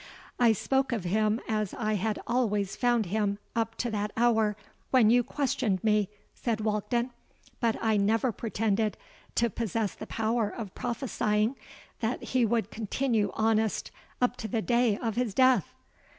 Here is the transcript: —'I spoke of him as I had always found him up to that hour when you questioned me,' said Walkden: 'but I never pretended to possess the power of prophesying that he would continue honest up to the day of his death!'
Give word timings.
—'I 0.39 0.53
spoke 0.53 0.91
of 0.91 1.03
him 1.03 1.39
as 1.47 1.75
I 1.75 1.93
had 1.93 2.17
always 2.25 2.75
found 2.75 3.05
him 3.05 3.37
up 3.55 3.75
to 3.75 3.91
that 3.91 4.09
hour 4.17 4.57
when 4.89 5.11
you 5.11 5.21
questioned 5.23 5.83
me,' 5.83 6.09
said 6.33 6.57
Walkden: 6.59 7.11
'but 7.59 7.77
I 7.83 7.97
never 7.97 8.31
pretended 8.31 8.97
to 9.35 9.47
possess 9.47 9.93
the 9.93 10.07
power 10.07 10.49
of 10.49 10.73
prophesying 10.73 11.55
that 11.99 12.23
he 12.23 12.45
would 12.47 12.71
continue 12.71 13.29
honest 13.35 13.91
up 14.19 14.37
to 14.37 14.47
the 14.47 14.63
day 14.63 14.97
of 14.97 15.17
his 15.17 15.35
death!' 15.35 15.71